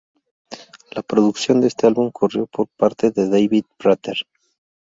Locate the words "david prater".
3.29-4.25